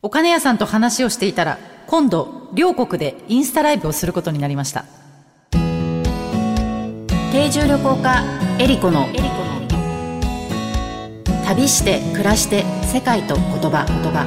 [0.00, 4.84] お金屋さんと話をしていたら、今度、両国でインスタライブをすることになりました。
[7.32, 8.22] 定住旅行家、
[8.60, 9.08] エリコの、
[11.44, 14.24] 旅して、暮らして、世界と言葉、言葉。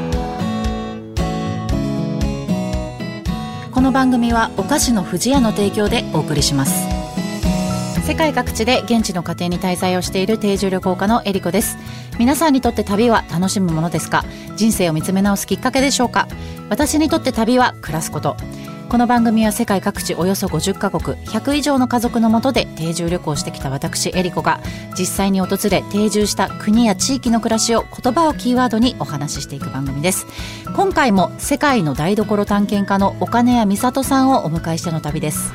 [3.71, 7.01] この番組は、お菓子の不二家の提供でお送りします。
[8.05, 11.77] 世界各地で現地の家庭に滞在をしている定住旅行家のエリコです
[12.21, 14.23] 皆さんにとって旅は楽しむものですか？
[14.55, 16.27] 人生を見つめ直すきっかけでしょうか？
[16.69, 18.37] 私にとって旅は暮らすこと。
[18.89, 24.61] この番組は世界各地およそ50カ国100以上の家族のもとで定住旅行してきた私エリコが
[24.95, 30.27] 実際に訪れ定住した国や地域の暮らしを言葉をキーワードにお話ししていく番組です。
[30.75, 35.51] 今回も世界の台所探検家の岡根谷美里さんをお迎えしての旅です。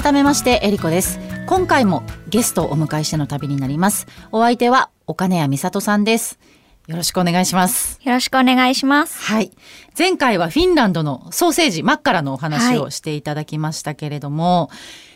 [0.00, 1.18] 改めましてエリコです。
[1.48, 4.06] 今回もゲストをお迎えしての旅になります。
[4.30, 6.38] お相手は岡根谷美里さんです。
[6.86, 7.98] よろしくお願いします。
[8.04, 9.20] よろしくお願いします。
[9.20, 9.50] はい。
[9.98, 14.70] 前回はフィンランドのソーセージマッカラのお話をしていただきましたけれども、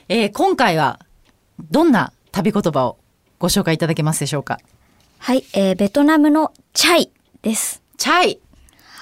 [0.09, 0.99] えー今回は
[1.71, 2.99] どんな旅言葉を
[3.39, 4.59] ご紹介いただけますでしょうか？
[5.19, 7.13] はい、えー、ベトナムのチャイ
[7.43, 7.85] です。
[7.99, 8.41] チャイ。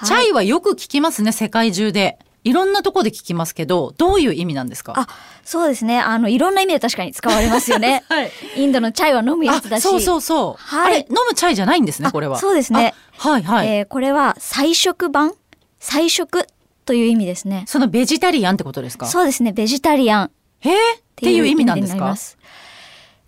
[0.05, 4.93] チャイはよく聞きますね世界中でいろんなとこで聞きますけどどういう意味なんですか？
[4.97, 5.07] あ、
[5.43, 5.99] そうですね。
[5.99, 8.03] あの、いろんな意味で確かに使われますよね。
[8.09, 8.31] はい。
[8.57, 9.85] インドのチャイは飲むやつだし。
[9.85, 10.85] あそうそうそう、はい。
[10.85, 12.37] あれ飲むチャイじゃないんですねあこれは。
[12.39, 12.93] そうですね。
[13.19, 15.33] あはいはい、えーこれは菜食版？
[15.79, 16.45] 菜食
[16.85, 17.63] という意味ですね。
[17.67, 19.05] そのベジタリアンってことですか？
[19.05, 19.51] そうですね。
[19.51, 20.25] ベジタリアン。
[20.25, 20.29] っ
[20.61, 22.15] へえってていう意味なんですか？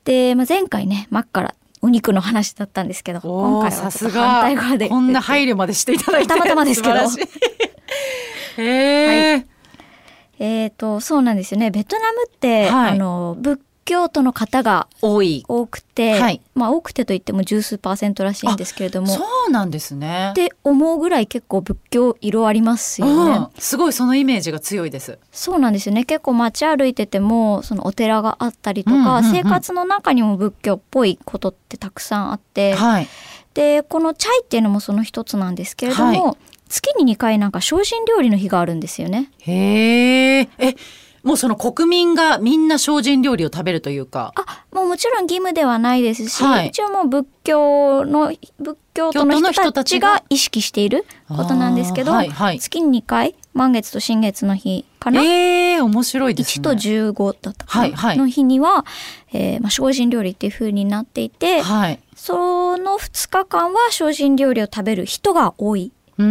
[0.05, 4.89] で、まあ、前回ね、真っからお肉の話だったんですけど、今回はさすが反対側で。
[4.89, 6.27] こんな配慮までしていただいて。
[6.29, 6.95] たまたまですけど
[8.55, 9.45] 素晴らしい。
[9.45, 9.45] へ
[10.39, 11.71] え、えっ、と、そうなんですよね。
[11.71, 12.91] ベトナムって、はい。
[12.91, 15.43] あの、仏教徒の方が多い。
[15.47, 16.41] 多くて、はい。
[16.55, 19.07] まあ多くてといっても十数パーセントらしいんですけれども。
[19.07, 20.29] そうなんですね。
[20.31, 25.19] って思うぐらい結構仏教色ありますよね、うん、すごいそのイメージが強いです。
[25.31, 26.05] そうなんですよね。
[26.05, 33.07] 結構街歩いててもそのお寺があったりとか、うんうんうん生活の中にも仏教っぽいことってたくさんあって、はい。
[33.53, 36.37] でこのチャイっていうのもその一つなんですけれども、は
[36.73, 39.29] 月に2回なんか精進料理の日があるんですよね。
[39.41, 40.75] へええ
[41.21, 44.33] もうその国民がみんな精進料理を食べるというか。
[44.35, 46.67] あもうもちろん義務ではないですし、はい。
[46.67, 50.15] 一応もう仏教の仏教徒の人人たちが。
[50.15, 52.59] が意識していることなんですけど、はいはい。
[52.59, 58.17] 月に2回満月と新月の日かな、ええ面白いです1ねと15だったかな、はいはい。
[58.17, 58.85] の日には、
[59.31, 61.99] えーまあ、精進料理っていう風になっていて、はい。
[62.17, 65.93] その2日間は精進料理を食べる人が多い。
[66.17, 66.23] で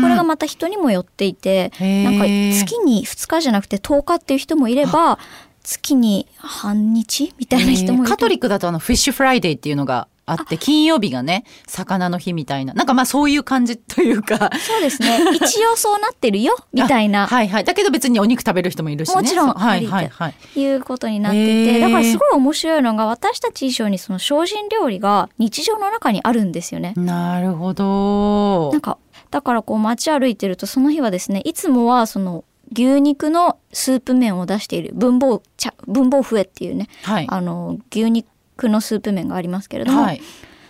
[0.00, 5.18] これがまた人にもよっていて、なんか月に2日じゃなくて10日っていう人もいれば
[5.62, 12.74] 月に半日みたいな人もいて、えーカトリックだとあの Fish Friday っていうのがあって金曜日がね魚の日みたいな。
[12.74, 14.50] なんかまあそういう感じというか。
[14.58, 15.18] そうですね。
[15.34, 17.26] 一応そうなってるよ みたいな。
[17.26, 17.64] はいはい。
[17.64, 19.14] だけど別にお肉食べる人もいるしね。
[19.14, 20.60] もちろんはいはいはい。
[20.60, 21.80] いうことになってて。
[21.80, 26.92] だからすごい面白いのが私たち以上にその精進料理が日常の中にあるんですよね。
[26.96, 28.72] なるほど。
[28.72, 28.98] なんか
[29.30, 37.26] だからこう街歩いてるとその日はですねいつもはその牛肉のスープ麺を出している文房茶文房笛っていうねはい。
[37.28, 38.26] あの牛肉
[38.68, 40.20] のスープ麺がありますけれども、はい。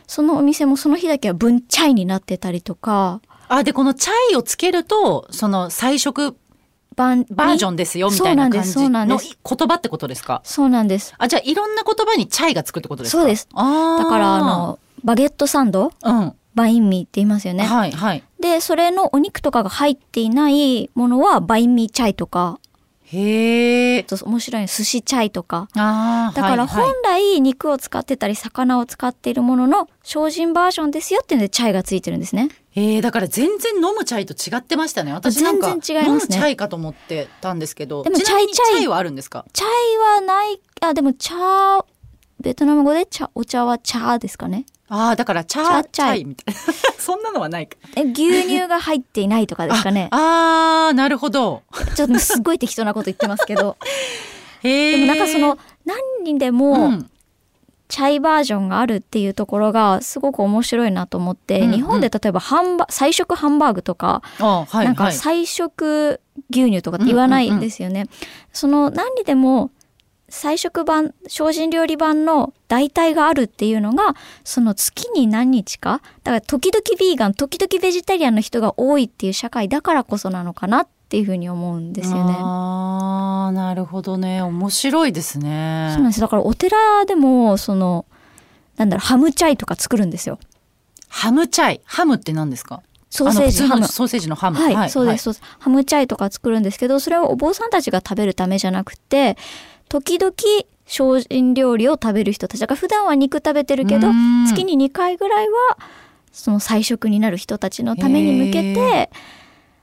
[0.06, 6.36] そのお店もその日だけは分チャイになってたりとかあでこのチャイをつけるとその菜食
[6.94, 9.18] バージョンですよみたいな感じの言
[9.68, 10.40] 葉ってことですか？
[10.44, 11.12] そうなんです。
[11.18, 13.20] あじゃあいろんな言葉にチャイがつくってことですか？
[13.20, 13.48] そうです。
[13.52, 15.92] だからあのバゲットサンド？
[16.04, 17.64] うん、 bánh mì って言いますよね。
[17.64, 18.22] はいはい。
[18.40, 22.60] でそれのお肉とかが入っていないものは bánh mì chay とか
[23.08, 32.48] へえと面白いの寿司 chay とかあーだから本来肉を使ってたり魚を使っているものの精進バージョンですよっていうので chay がついてるんですね。
[32.74, 35.12] えー、だから全然飲むチャイと違ってましたね。
[35.12, 38.02] 私なんか全然違いますね飲むチャイかと思ってたんですけど。
[38.02, 39.46] でもチャイチャイチャイはあるんですか？
[39.52, 41.34] チャイはないあでも茶
[42.40, 44.66] ベトナム語で茶お茶は茶ですかね。
[44.88, 46.60] ああだからチャーチチャイみたいな
[46.98, 47.76] そんなのはないか。
[47.96, 50.08] え牛乳が入っていないとかですかね？
[50.14, 51.62] ああなるほど。
[51.96, 53.76] ちょっとすっごい適当なこと言ってますけど。
[54.62, 57.10] でもなんかその何にでうも、ん
[57.88, 65.12] チャイバージョンがあるっていうところがすごく面白いなと思って、うんうん日本で例えばハンバ菜食ハンバーグとか、あはいなんかはい。
[65.12, 68.06] 菜食牛乳とかって言わないんですよね。
[68.52, 69.70] その何にでも
[70.28, 74.14] 菜食版精進料理版の代替があるっていうのが
[74.44, 76.00] その月に何日か？
[76.24, 82.34] だから時々ビーガン時々ベジタリアンの人が多いっていう社会だからこそなのかなっっていうふうに思うんですよね。
[82.36, 84.42] あーなるほどね。
[84.42, 85.90] 面白いですね。
[85.92, 86.20] そうなんです。
[86.20, 88.06] だからお寺でもその
[88.76, 90.40] なんだろうハムチャイとか作るんですよ。
[91.08, 91.80] ハムチャイ？
[91.84, 92.82] ハムって何ですか？
[93.08, 93.86] ソーセージハム。
[93.86, 94.58] ソーセージのハム。
[94.58, 95.44] はい、そうです、そうです。
[95.60, 99.36] ハムチャイとか作るんですけど、それをお坊さんたちが食べるためじゃなくて、
[99.88, 100.32] 時々
[100.86, 104.08] 精進料理を食べる人たちだから普段は肉食べてるけど
[104.46, 105.78] 月に2回ぐらいは
[106.32, 109.10] その菜食になる人たちのために向けへて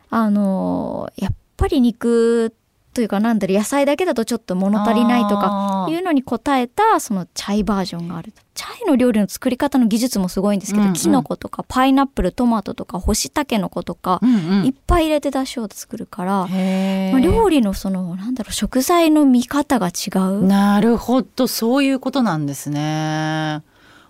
[0.09, 2.53] あのやっぱり肉
[2.93, 10.93] というかなんだろう野菜だけだとちょっと物足りないとかいうのに応えたそのチャイバージョンがあるチャイの料理の作り方の技術もすごいんですけど、うんうん。
[10.93, 14.65] キノコとかパイナップルトマトとか干しタケノコとか、うんうん。
[14.65, 20.43] いっぱい入れて出汁を作るから、まあ、料理のそのなんだろう食材の見方が違う。
[20.43, 23.63] なるほどそういうことなんですね。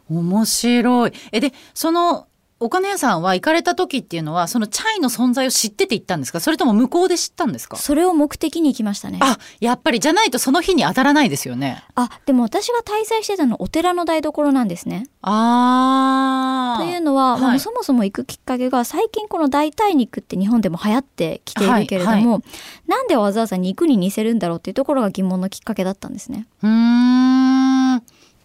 [0.10, 1.14] 面白い。
[1.32, 2.28] えでその
[2.64, 6.40] お金屋さんは行かれた時っていうのはそのチャイの存在を知ってて行ったんですか？
[6.40, 7.76] それとも向こうで知ったんですか？
[7.76, 9.20] それを目的に行きましたね。
[9.22, 11.84] あやっぱりじゃないとその日に当たらないですよね。
[11.96, 15.08] あでも私が滞在してたのはお寺の台所なんですね。
[15.22, 17.60] あというのは、まあはい。
[17.60, 22.44] そもそも行くきっかけが最近この代替肉って日本でも流行ってきているけれども、はい。
[22.88, 26.48] なんでわざわざ肉に似せるんだろうっていうところが疑問のきっかけだったんですね。
[26.62, 27.73] うーん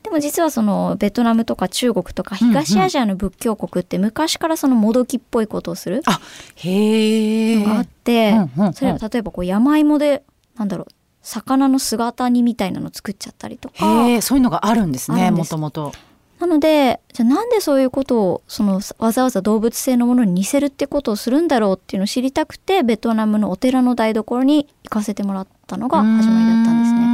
[0.08, 6.18] でも実はそのベトナムとか中国とか東アジアの仏教国って昔からそのもどきっぽいことをするあ
[6.56, 8.34] へがあって、
[8.72, 10.22] それは例えばこう山芋で
[10.56, 13.74] なんだろう魚の姿煮みたいなの作っちゃったりとか。
[14.22, 15.92] そういうのがあるんですねもともと
[16.40, 27.00] なのでじゃあなんでそういうことをそのわざわざ動物性のものに似せるってことをするんだろうっていうのを知りたくてベトナムのお寺の台所に行かせてもらったのが始まりだったんですね。
[27.00, 27.07] ね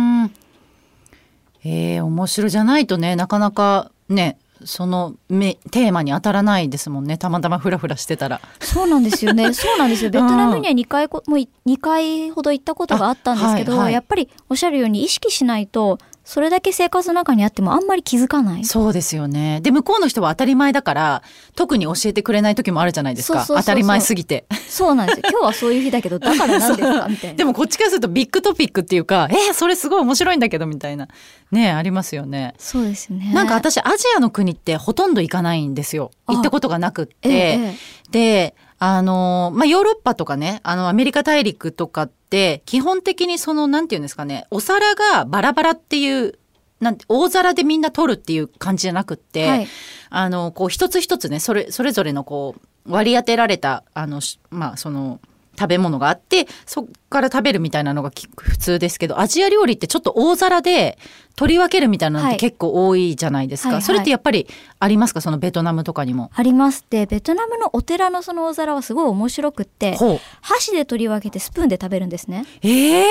[1.64, 9.52] えー、面白いじゃないとねなかなかねそのめテーマに当たらないですもんねたまたまフラフラしてたらそうなんですよね。
[9.54, 10.10] そうなんですよ。
[10.10, 18.64] ベトナムには2回こもう2回ほど行ったことがあったんですけど、あはいはいやっぱりおっしゃるように意識しないとそれだけ生活の中にあってもあんまり気づかない？
[18.64, 19.60] そうですよね。
[19.60, 21.22] で向こうの人は当たり前だから
[21.54, 23.44] 特に教えてくれない時もあるじゃないですか。
[23.46, 24.46] 当たり前すぎて。
[24.68, 25.22] そうなんですよ。
[25.30, 27.06] 今日はそういう日だけどだからなんですか？
[27.08, 27.36] みたいな。
[27.36, 31.08] でもこっちからするとビッグトピックっていうかえー、それすごい面白いんだけどみたいな。
[31.52, 32.54] ねありますよね。
[32.58, 33.30] そうですね。
[33.34, 36.10] なんか私アジアの国ってほとんど行かないんですよ。
[36.26, 36.32] あ。
[36.32, 37.74] 行ったことがなくって、ええええ。
[38.10, 42.14] であのまあヨーロッパとかねあのアメリカ大陸とかって
[42.66, 46.38] 基本的にそのなんていうんですかねお皿がバラバラっていう
[46.80, 49.68] なんて大皿でみんな取るっていう感じじゃなくって、はい。
[50.10, 52.54] あのこう一つ一つねそれそれぞれのこ
[52.86, 55.20] う割り当てられたあのしまあその
[55.58, 60.98] 食べ物があってそっから食べるみたいなのがき普通ですけどアジア料理ってちょっと大皿で
[61.36, 62.36] 取り分けるみたいなのっはい。
[62.36, 63.82] て結構多いじゃないですか、はいはい。
[63.82, 64.46] それってやっぱり
[64.78, 65.20] ありますか？
[65.20, 66.30] そのベトナムとかにも。
[66.34, 66.84] あります。
[66.90, 69.96] でベトナムのお寺のその大皿はすごい面白くって
[70.40, 72.44] 箸で取り分けてスプーンで食べるんですね。
[72.62, 73.06] ええ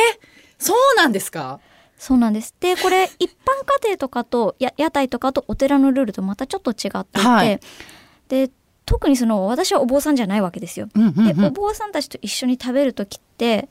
[0.57, 1.59] そうなんですか？
[1.97, 2.53] そうなんです。
[2.59, 3.35] で、これ 一般
[3.81, 7.59] 家庭とかとや屋台とかとお寺のルールとまたちょっと違っていて、はい。
[8.29, 8.49] で
[8.85, 10.89] 特にその私はお坊さんじゃないわけですよ。
[10.93, 13.69] うんうんうんでお坊さんたちと一緒に食べる時って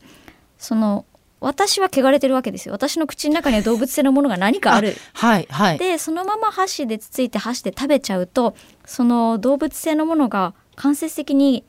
[0.59, 1.05] その
[1.41, 2.73] 私は汚れてるわけですよ。
[2.73, 4.95] 私の口の中には動物性のものが何かある。
[5.13, 5.79] はいはい。
[5.79, 8.55] でそのまま箸でつついて箸で食べちゃうと
[8.87, 11.65] その動物性のものが間接的に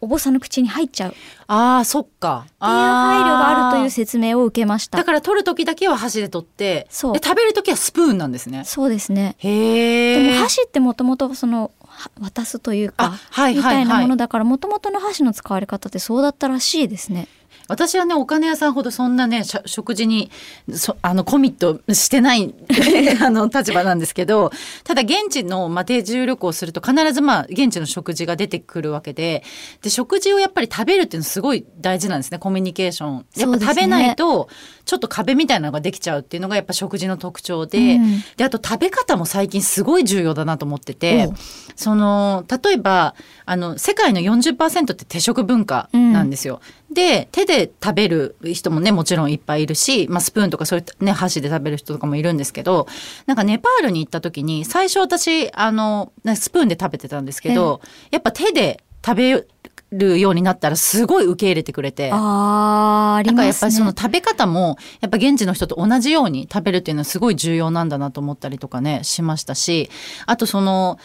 [0.00, 1.14] お坊さんの口に入っちゃう
[1.46, 2.44] ああそっか。
[2.46, 5.04] っていう配慮があるという説明を受けましただ。
[5.04, 8.62] から取る時だけは箸で取ってそうで食べる時はスプーンなんですね。
[8.64, 9.34] そうですね。
[9.38, 10.24] へえ。
[10.24, 11.79] でも箸ってもともとそのは
[12.20, 14.00] 渡すというあか、はいみたいな。
[14.00, 17.28] ものだからもともとの箸の使われ方ってそうだったらしいですね。
[17.70, 20.30] 私はねお金屋さんほどそんなね食事に
[20.72, 22.52] そあのコミットしてない
[23.22, 24.50] あの立場なんですけど
[24.82, 29.44] ただ現地の、まあ、定住旅行をすると必ずまあ現地の食事が出てくるわけで
[29.82, 33.26] で食事をやっぱり食べるっていうのすごい大事なんですねコミュニケーション。
[33.36, 34.48] やっぱ食べないと
[34.84, 41.34] ちょっと壁みたいなのができちゃうっていうのがやっぱ食事の特徴で、うんであと食べ方も最近すごい重要だなと思ってておう
[41.76, 46.60] その例えばあの世界の40%って手食文化なんですよ。
[46.92, 52.86] で手で食べる人もねもちろんいっぱいいるし、まあ、スプーンとかそういったね箸で食べる人とかもいるんですけど
[53.26, 59.46] なんかネパールに行った時に最初私あのスプーンで食べてたんですけど、やっぱ手で食べ
[59.92, 62.10] るようになったらすごい受け入れてくれて。
[62.12, 63.58] あーありだからやっ。
[63.58, 69.90] ぱりその食べ方もやっぱ現地の人と同じように食べるっていうのはすごい重要なんだなと思ったりとかねしましたし
[70.26, 70.98] あとその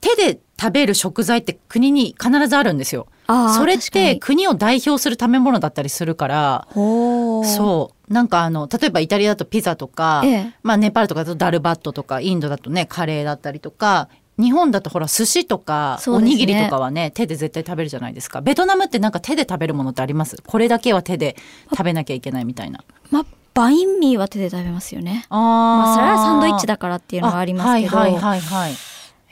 [0.00, 3.06] 手で食べる食材って国に必ずあるんですよ。
[3.26, 8.12] それって国を代表する食べ物だったりするからそう。
[8.12, 10.54] なんかあの例えばイタリアだとピザとか、ええ。
[10.62, 18.40] まあ、ネパールとかだとダルバットとかインドだとねカレーだったりとか日本だとほら寿司とかおにぎりとかはね手で絶対食べるじゃないですか。
[18.40, 20.36] ベトナムってなんか手で食べるものってあります？
[20.46, 21.36] これだけは手で
[21.70, 22.84] 食べなきゃいけないみたいな。
[23.10, 25.26] まあバインミーは手で食べますよね。
[25.28, 28.72] あまあそれはサンドイッチだだからっていうのはありますけど、はいはいはいはい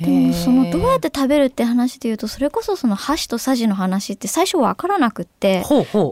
[0.00, 5.64] でもそのどうやっって食べるって話で言うとそれこそその箸とさじの話って最初わからなくって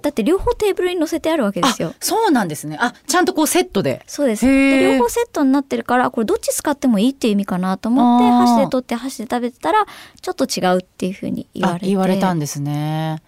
[0.02, 1.90] だって両方テーブルに乗せてあるわけですよ。
[1.90, 2.78] あそうなんですね。
[2.80, 4.02] あちゃんとこうセットで。
[4.06, 4.46] そうです。
[4.46, 9.84] で両方セットになってるからこれどっち使ってもいいっていう意味かなと思って箸で取って箸で食べてたら
[10.20, 11.86] ちょっと違うっていうふうに言われて。
[11.86, 13.22] あ言われたんですね。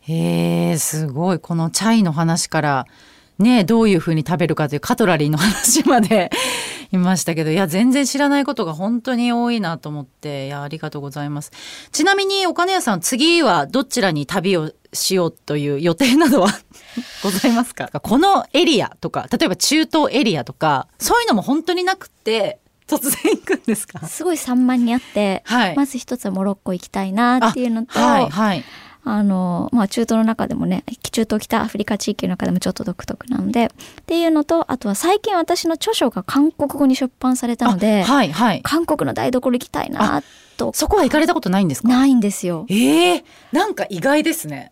[0.00, 1.38] へえすごい。
[1.38, 2.86] このチャイの話から
[3.40, 6.30] ねどういう風に食べるかというカトラリーの話まで
[6.92, 11.50] いましたけどいや全然知らないことが本当に多いなと思っていやありがとうございます。
[11.92, 16.48] ちなみにお金屋さん次はどちらに旅をしようという予定などは
[17.22, 17.88] ございますか？
[18.00, 24.04] このエリアとか例えば中東エリアとかそういうのも本当になくって突然行くんですか？
[24.08, 25.76] すごい散漫にあって、はい。
[25.76, 28.64] まず一つはモロッコ行きたいなっていうのとあ,、はいはい
[29.04, 33.68] のまあ中東の中でもね中東北アフリカ地域の中でもちょっと独特なのでっ
[34.06, 40.22] ていうのとあとは最近私の著書が韓国語に出版されたので、あはいはい韓国の台所行きたいな
[40.56, 41.88] とそこは行かれたことないんですか？
[41.88, 42.66] ないんですよ。
[42.68, 44.70] ええなんか意外ですね。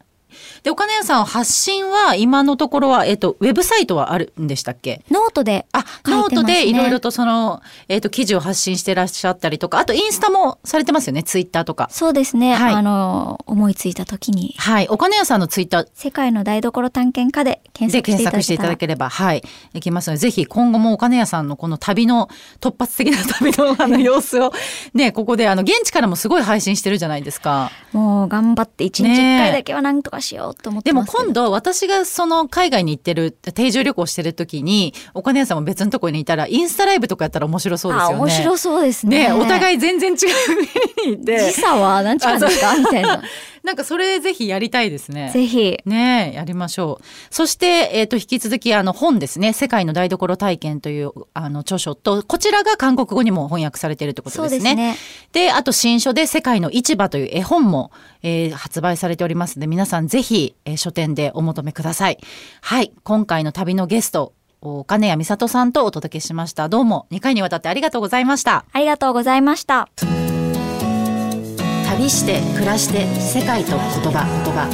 [0.63, 5.03] で、岡根谷さん発信は今のところは、えっ、と、ウェブサイトはあるんでしたっけ？
[5.11, 5.67] ノートでね。
[6.05, 11.89] ノートでいろいろとその、えっ、と、記事を発信してらっしゃったりとか、あとインスタもされてますよね、ツイッターとか。
[11.91, 12.75] そうですね、はい。
[12.75, 14.55] あの思いついた時に。
[14.59, 14.89] はい。
[14.89, 19.43] 岡根谷さんのツイッター世界の台所探検家で検で索していただ検索していただければ、はい、
[19.75, 22.29] いきますので、ぜひ今後もお金屋さんのこの旅の、
[22.61, 24.53] 突発的な旅のあの様子を、
[24.95, 27.71] ね、ここであの、現地からもすごい配信してるじゃないですか。
[27.93, 38.15] もう頑張って一日一ねえ回だけは何とかしようと思ってでも今度私がその海外に行ってる定住旅行してる時にお金屋さんも別のところにいたらインスタライブとかやったら面白そうですよね。
[38.15, 39.29] あ面白そうですね。
[39.29, 40.19] ねお互いい全然違う
[40.99, 42.75] 国にいて時差は何時間ですか？
[42.79, 43.23] みたいな
[43.63, 45.31] なんかそれぜひやりたいですね。
[45.33, 47.05] ぜひねえやりましょう。
[47.31, 49.53] そして、えっ、と、引き続き、あの、本ですね。
[49.53, 54.51] 世界の台所体験という、あの、著書と、こちらが韓国語にも翻訳されているということでね。
[54.51, 54.97] ですすね
[55.33, 57.91] で、あと新書で世界の市場という絵本も、
[58.23, 62.19] えー発売されておりますので、皆さんぜひ、えー書店でお求めください。
[62.61, 62.93] はい。
[63.03, 66.69] 今回の旅のゲスト、お金谷美里さんとお届けしました。
[66.69, 68.65] どうも2回にわたってありがとうございました。
[68.73, 69.89] ありがとうございました
[71.99, 74.69] 旅して、暮らして、世界と言葉、言葉。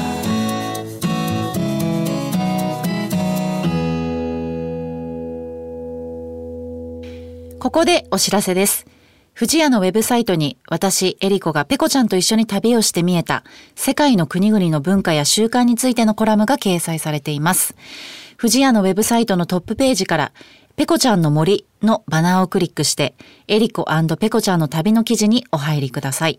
[7.58, 8.84] ここでお知らせです。
[9.34, 13.42] 富士屋のウェブサイトに私、エリコがペコちゃんと一緒に旅をして見えた
[13.74, 17.74] 世界の国々の文化や習慣についてのコラムが掲載されています。
[18.36, 20.32] 富士屋のウェブサイトのトップページから
[20.76, 23.14] ペコちゃんの森のバナーをクリックして
[23.48, 23.86] エリコ
[24.20, 26.38] ペコちゃんの旅の記事にお入りください。